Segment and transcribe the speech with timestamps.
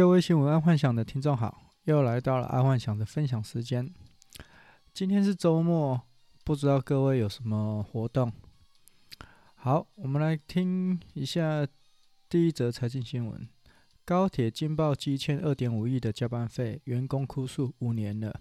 [0.00, 3.92] 各位新闻爱幻想的听众好，又来到了爱幻想的分享时间。
[4.94, 6.00] 今天是周末，
[6.42, 8.32] 不知道各位有什么活动？
[9.56, 11.68] 好，我们来听一下
[12.30, 13.46] 第一则财经新闻：
[14.06, 18.34] 高铁惊爆积欠二点五亿的加班费，员工哭诉五年了。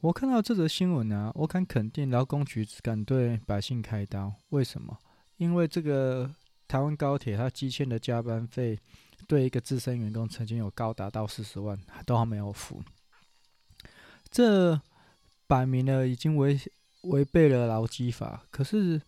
[0.00, 4.32] 我看到这则新闻啊，我敢肯定劳工局只敢对百姓开刀。
[4.48, 4.96] 为什么？
[5.36, 6.34] 因为这个
[6.66, 8.78] 台湾高铁它积欠的加班费。
[9.28, 12.82] 对一个资深员工，曾经有高达到四十万，都还没有付。
[14.30, 14.80] 这
[15.46, 16.58] 摆明了已经违
[17.02, 19.00] 违背了劳基法，可是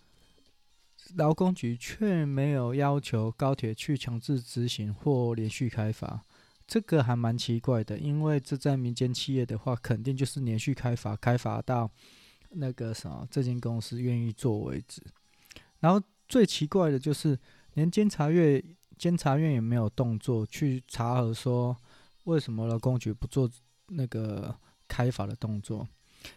[1.16, 6.22] 劳工局却没有要求高铁去强制执行或连续开罚，
[6.66, 7.98] 这个还蛮奇怪的。
[7.98, 11.90] 因为这在民间企业的话，肯定就是连续开罚，开罚到
[12.50, 15.02] 那个什么这间公司愿意做为止。
[15.80, 17.38] 然后最奇怪的就是
[17.74, 18.62] 连监察院。
[18.98, 21.76] 监察院也没有动作去查核，说
[22.24, 23.50] 为什么劳工局不做
[23.88, 24.54] 那个
[24.88, 25.86] 开罚的动作？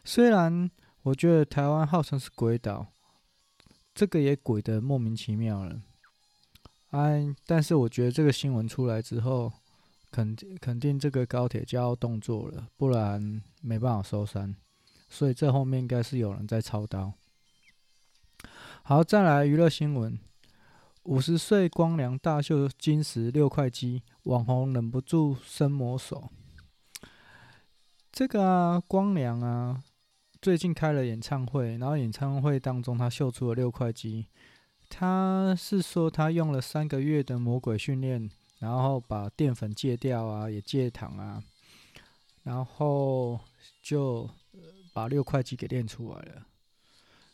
[0.04, 0.70] 虽然
[1.04, 2.88] 我觉得台湾号称是鬼岛，
[3.96, 5.81] 这个也鬼得莫名其妙了。
[6.92, 9.52] 哎，但是我觉得这个新闻出来之后，
[10.12, 14.56] 肯定肯定这个高铁就要动作了，不然没办法收山。
[15.09, 17.14] 所以这后面应该是有人在操刀。
[18.84, 20.20] 好，再来娱乐新闻。
[21.08, 26.30] 五十岁光良大秀金石六块肌，网红忍不住伸魔手。
[28.11, 29.81] 这个啊，光良啊，
[30.41, 34.28] 最近开了演唱会，然后演唱会当中他秀出了六块肌。
[34.89, 41.41] 他是说他用了三个月的魔鬼训练，然后把淀粉戒掉啊，也戒糖啊，
[42.44, 43.39] 然后
[43.81, 44.30] 就
[44.94, 46.45] 把六块肌给练出来了。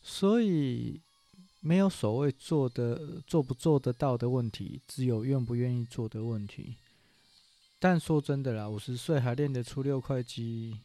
[0.04, 1.02] 所以。
[1.66, 6.76] 没有所谓做的做不做得到的问题，只有愿不愿意做的问题。
[7.80, 10.78] 但说真的啦，五十岁还练得出六块肌，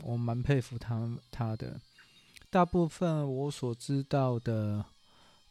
[0.00, 1.78] 我蛮佩服他他的。
[2.48, 4.82] 大部分我所知道的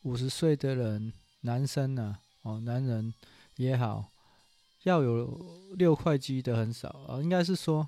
[0.02, 3.14] 五十岁的人，男生呢、啊，哦，男人
[3.58, 4.12] 也好，
[4.82, 7.22] 要有六块肌的很少啊。
[7.22, 7.88] 应该是说，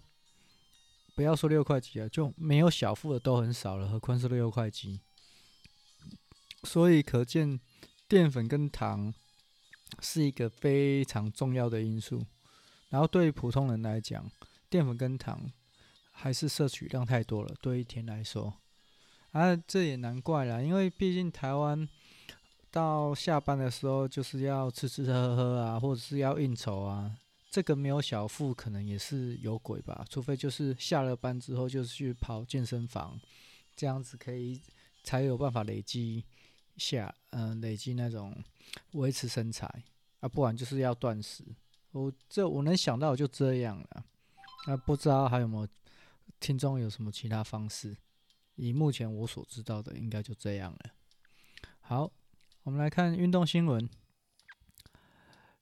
[1.15, 5.01] 不要说六块肌啊，就没有小腹的都很少了，何况是六块肌。
[6.63, 7.59] 所以可见，
[8.07, 9.13] 淀粉跟糖
[9.99, 12.25] 是一个非常重要的因素。
[12.89, 14.29] 然后对于普通人来讲，
[14.69, 15.51] 淀粉跟糖
[16.11, 17.53] 还是摄取量太多了。
[17.61, 18.53] 对一天来说，
[19.31, 21.87] 啊，这也难怪啦，因为毕竟台湾
[22.71, 27.17] 到下班的时候就是要吃吃喝喝啊，或者是要应酬啊。
[27.49, 30.03] 这个没有小腹，可能也是有鬼吧？
[30.09, 33.19] 除非就是下了班之后就去跑健身房，
[33.75, 34.59] 这样子可以
[35.03, 36.23] 才有办法累积。
[36.77, 38.35] 下，嗯、呃，累积那种
[38.93, 39.67] 维持身材
[40.19, 41.43] 啊，不然就是要断食。
[41.91, 44.05] 我这我能想到就这样了。
[44.67, 45.67] 那不知道还有没有
[46.39, 47.95] 听众有什么其他方式？
[48.55, 50.79] 以目前我所知道的，应该就这样了。
[51.81, 52.11] 好，
[52.63, 53.89] 我们来看运动新闻：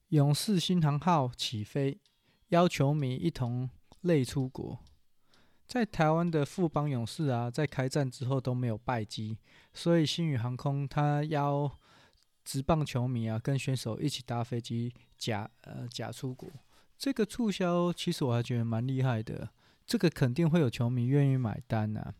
[0.09, 1.99] 勇士新航号起飞，
[2.49, 3.69] 邀球迷一同
[4.01, 4.79] 泪出国。
[5.71, 9.37] 在台湾的富邦勇士啊，在开战之后都没有败绩，
[9.73, 11.79] 所以星宇航空他邀
[12.43, 16.49] 职棒球迷啊，跟选手一起搭飞机假呃假出国。
[16.97, 19.49] 这个促销其实我还觉得蛮厉害的，
[19.87, 22.13] 这个肯定会有球迷愿意买单啊。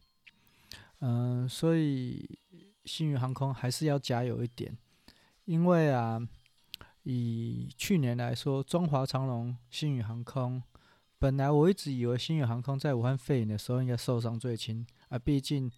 [0.99, 2.39] 嗯、所以
[2.85, 4.77] 星宇航空还是要加油一点，
[5.43, 6.25] 因为啊，
[7.03, 10.63] 以去年来说，中华长荣、星宇航空。
[11.21, 15.71] 本来我一直以为星宇航空在武汉肺炎的时候应该受伤最轻啊，毕竟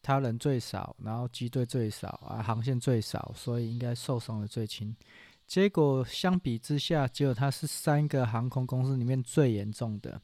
[0.00, 4.96] 他人最少，然后机队最少啊，航线最少，所以应该受伤的最轻。
[5.46, 10.18] 结果相比之下，结果他是三个航空公司里面最严重的。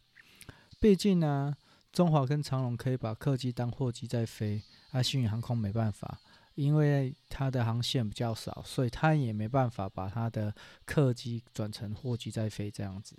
[0.81, 1.55] 毕竟呢，
[1.93, 4.63] 中华跟长荣可以把客机当货机在飞，
[4.93, 6.19] 啊，星宇航空没办法，
[6.55, 10.55] 因为它的航线比较少，所以它也没办法把它的
[10.87, 13.15] 客机转成货机在飞这样子。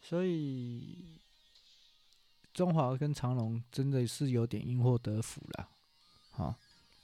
[0.00, 1.18] 所以，
[2.54, 5.68] 中华跟长隆真的是有点因祸得福了，
[6.30, 6.54] 好，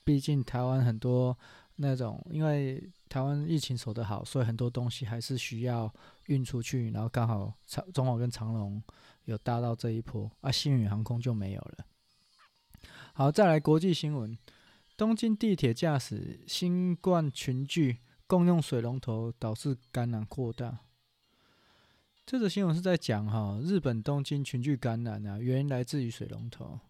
[0.05, 1.37] 毕竟台湾很多
[1.77, 5.93] 那种，因为台湾疫情守得好，所以很多东西还是需要
[6.27, 8.83] 运出去，然后刚好长中华跟长隆
[9.25, 11.85] 有搭到这一波，啊，新宇航空就没有了。
[13.15, 14.39] 好，再来国际新闻，
[14.97, 20.79] 东京地铁驾驶新冠群聚，共用水龙头导致感染扩大。
[22.33, 26.81] 这则新闻是在讲哈，日本东京群聚感染啊，原因来自于水龙头。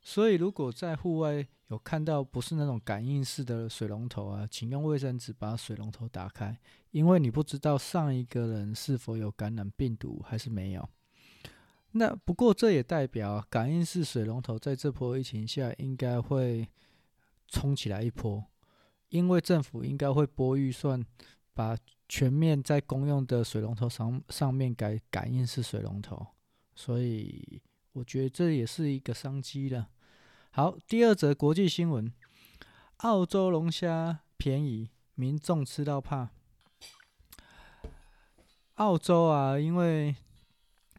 [0.00, 6.56] 所以如果在户外有看到不是那种感应式的水龙头啊，请用卫生纸把水龙头打开，
[6.92, 10.88] 因为你不知道上一个人是否有感染病毒还是没有。
[11.90, 16.68] 那不过这也代表感应式水龙头在这波疫情下应该会
[17.48, 18.44] 冲起来一波，
[19.08, 21.04] 因为政府应该会拨预算，
[21.52, 21.76] 把
[22.12, 26.26] 全面在公用的水龙头上上面改感应式水龙头，
[26.74, 27.62] 所以
[27.94, 29.88] 我觉得这也是一个商机了。
[30.50, 32.12] 好，第二则国际新闻：
[32.98, 36.28] 澳洲龙虾便宜，民众吃到怕。
[38.74, 40.14] 澳洲啊，因为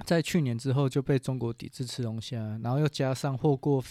[0.08, 3.84] 在去年之后就被中国抵制吃龙虾，然后又加上货过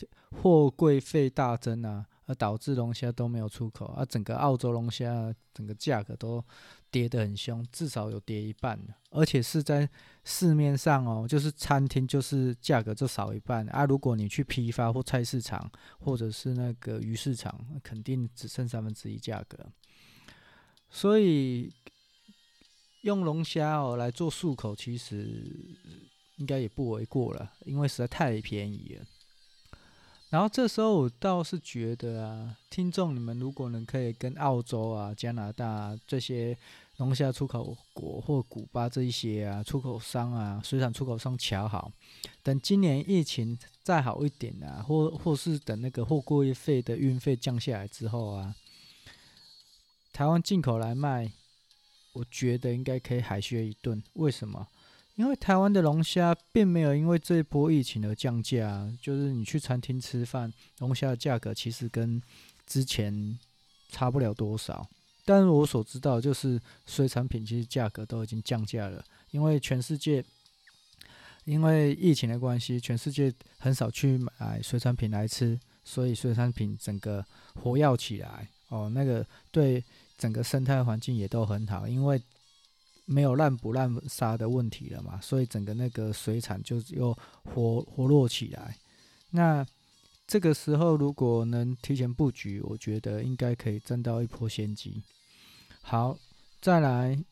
[0.43, 6.45] 货柜费大增啊，而导致龙虾都没有出口，而整个澳洲龙虾整个价格都
[6.93, 8.79] 跌得很凶，至少有跌一半，
[9.11, 9.89] 而且是在
[10.23, 13.85] 市面上哦，就是餐厅就是价格就少一半啊。
[13.85, 15.69] 如果你去批发或菜市场
[15.99, 19.59] 或者是那个鱼市场，肯定只剩三分之一价格，
[20.89, 21.73] 所以。
[23.03, 25.45] 用龙虾哦来做漱口，其实
[26.37, 29.05] 应该也不为过了，因为实在太便宜了。
[30.31, 36.57] 然后这时候我倒是觉得啊，听众你们如果能可以跟澳洲啊、加拿大，这些
[36.99, 41.91] 龙虾出口国或古巴这一些啊出口商啊、水产出口商瞧好，
[42.43, 48.55] 等今年疫情再好一点啊，或或是等那个货柜费的运费降下来之后啊，
[50.13, 51.33] 台湾进口来卖。
[52.15, 54.03] 我觉得应该可以海削一顿。
[54.13, 54.69] 为什么？
[55.15, 62.23] 因为台湾的龙虾并没有因为这一波疫情而降价啊，就是你去餐厅吃饭，龙虾的价格其实跟
[62.67, 63.39] 之前
[63.89, 64.87] 差不了多少。
[65.25, 70.25] 但我所知道，就是水产品其实价格都已经降价了，因为全世界
[71.45, 77.25] 因为疫情的关系，全世界很少去买水产品来吃，所以水产品整个
[77.55, 78.49] 活跃起来。
[78.69, 79.85] 哦，那个对。
[80.19, 82.23] 整个生态环境也都很好，因为
[83.07, 88.77] 没有滥捕滥杀的问题了嘛，所以整个那个水产就又活活络起来。
[89.31, 89.67] 那
[90.33, 95.03] 这个时候如果能提前布局，我觉得应该可以占到一波先机。
[95.83, 96.19] 好，
[96.59, 97.23] 再来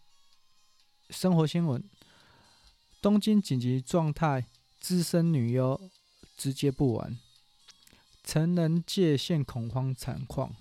[1.08, 1.82] 生活新闻：
[3.00, 4.44] 东京紧急状态，
[4.78, 5.80] 资深女优
[6.36, 7.18] 直接不玩，
[8.22, 10.54] 成人界陷恐慌惨况。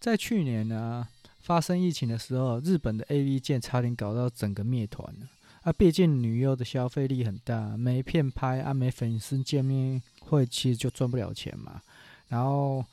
[0.00, 1.10] 在去年呢、啊，
[1.42, 5.28] 发生疫情的时候，日本的 AV 界差点搞到整个灭团了。
[5.62, 11.82] 啊，毕竟女优的消费力很大，没片拍啊，没粉丝见面会，其实就赚不了钱嘛。
[12.28, 12.84] 然后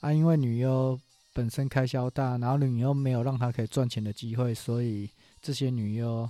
[0.00, 0.98] 啊，因为女优
[1.32, 5.10] 本身开销大，然后女优没有让她可以赚钱的机会，所以
[5.42, 6.28] 这些女优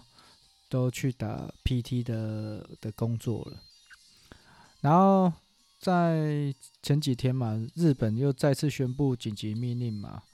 [0.68, 3.62] 都去打 PT 的的工作了。
[4.80, 5.32] 然后。
[5.80, 6.52] 在
[6.82, 10.24] 前几天嘛，日本又再次宣布紧急命令嘛，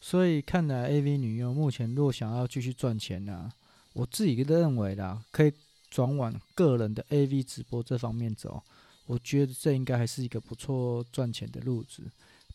[0.00, 3.52] 所以看来 AV 女优目前若想要继续赚钱呢、
[3.94, 5.52] 我自己认为啦，可以
[5.88, 8.62] 转往个人的 AV 直播这方面走。
[9.06, 12.02] 我觉得这应该还是一个不错赚钱的路子，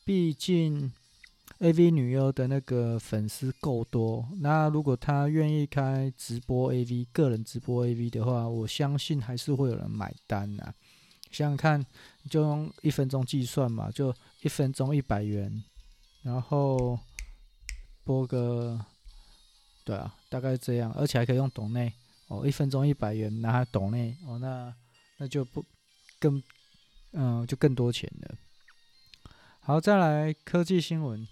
[0.04, 0.92] 毕竟
[1.60, 10.74] AV 女优的那个粉丝够多，那如果她愿意开直播 AV，个人直播 AV 的话，我相信还是会有人买单呐。
[11.32, 11.86] 想想看，
[12.30, 14.12] 就用一分钟计算嘛，就
[14.42, 15.64] 一分钟一百元，
[16.24, 16.98] 然后
[18.04, 18.84] 播个，
[19.90, 21.92] 对啊，大概这样，而且还可以用抖内
[22.28, 24.72] 哦，一分钟一百元，拿它抖内哦，那
[25.18, 25.66] 那就不
[26.20, 26.44] 更，
[27.14, 28.36] 嗯，就更多钱了。
[29.62, 31.28] 好，再来科技新闻，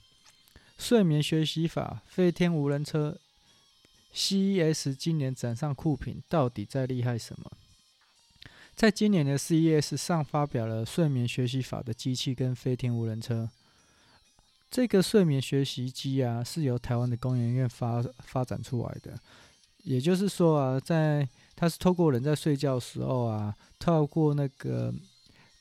[0.75, 3.19] 睡眠学习法，飞天无人车
[4.15, 7.51] ，CES 今年展上酷品，到底在厉害什么？
[8.75, 13.51] 在今年的 CES 上发表了睡眠学习法的机器跟飞天无人车。
[14.69, 19.19] 这个睡眠学习机啊，是由台湾的工研院发发展出来的。
[19.83, 24.93] 也就是说啊，在它是透过人在睡觉时候啊，透过那个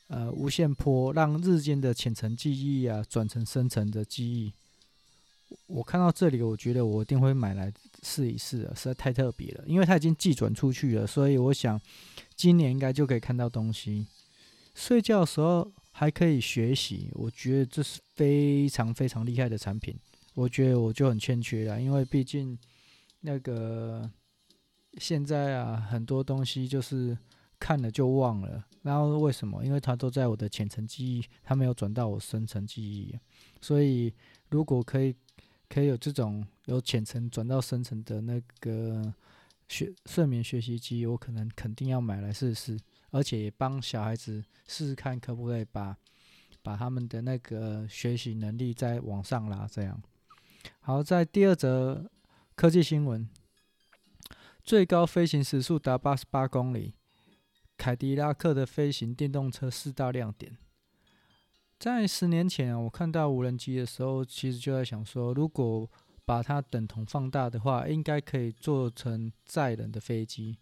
[0.07, 4.53] 呃无线波，让日间的浅层记忆啊转成深层的记忆。
[5.67, 7.71] 我看到这里，我觉得我一定会买来
[8.03, 11.79] 试一试啊，实在太特别了，因为它已经寄转出去了，所以我想。
[12.35, 14.05] 今年应该就可以看到东西。
[14.75, 19.97] 睡觉的时候还可以学习，我觉得这是非常非常厉害的产品。
[20.35, 22.55] 我觉得我就很欠缺了，因为毕竟
[23.21, 24.07] 那个
[24.99, 27.17] 现在啊，很多东西就是
[27.57, 28.63] 看了就忘了。
[28.83, 29.65] 然后为什么？
[29.65, 33.17] 因为它都在我的浅层记忆，它没有转到我深层记忆。
[33.59, 34.13] 所以
[34.49, 35.15] 如果可以，
[35.67, 39.11] 可以有这种由浅层转到深层的那个。
[39.69, 42.79] 学睡眠学习机，我可能肯定要买来试试，
[43.17, 45.97] 而且帮小孩子试试看可不可以把
[46.61, 49.67] 把他们的那个学习能力再往上拉。
[49.67, 49.99] 这样，
[50.81, 52.11] 好，在第二则
[52.53, 53.27] 科技新闻，
[54.63, 56.93] 最高飞行时速达八十八公里，
[57.75, 60.55] 凯迪拉克的飞行电动车四大亮点。
[61.79, 65.89] 在十年前啊，我看到无人机的时候，其实就在想说，如果
[66.23, 70.59] 把它等同放大的话，应该可以做成载人的飞机。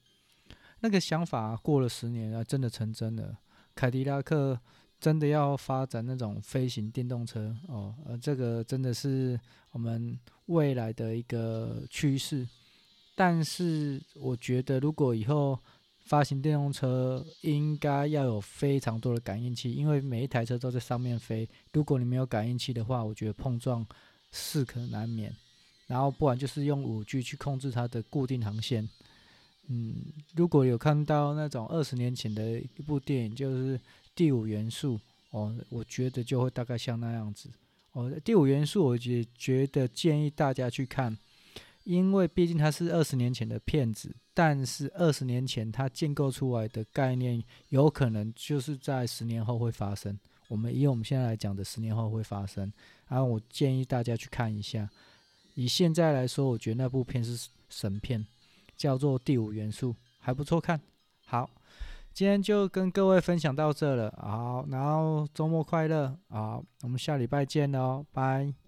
[0.85, 3.35] 那个想法过了十年啊，真的成真了。
[3.73, 4.55] 凯迪拉克
[4.99, 9.39] 真的要发展那种飞行电动车哦，呃，这个真的是
[9.71, 10.15] 我们
[10.45, 12.47] 未来的一个趋势。
[13.15, 15.57] 但是我觉得，如果以后
[16.05, 21.49] 发行电动车应该要有非常多的感应器，因为每一台车都在上面飞。
[21.73, 23.83] 如果你没有感应器的话，我觉得碰撞
[24.31, 25.35] 是可难免。
[25.87, 28.87] 然后不然就是用五 G 去控制它的固定航线。
[29.67, 29.95] 嗯，
[30.36, 33.77] 如果有看到那种二十年前的一部电影，就是
[34.15, 34.95] 《第五元素》
[35.31, 37.50] 哦，我觉得就会大概像那样子。
[37.93, 41.17] 哦，《第五元素》我也觉得建议大家去看。
[41.84, 50.17] 因为毕竟它是二十年前的片子，但是二十年前它建构出来的概念，有可能就是在十年后会发生。
[50.48, 52.74] 我们以我们现在来讲的十年后会发生，
[53.07, 54.89] 然后我建议大家去看一下。
[55.53, 58.25] 以现在来说，我觉得那部片是神片，
[58.75, 59.89] 叫做《第五元素》，
[60.20, 60.79] 还不错看。
[61.25, 61.50] 好，
[62.13, 64.13] 今天就跟各位分享到这了。
[64.17, 66.17] 好，然后周末快乐。
[66.29, 68.64] 好，我们下礼拜见喽，拜。